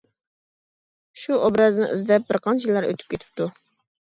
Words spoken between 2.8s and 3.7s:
ئۆتۈپ كېتىپتۇ.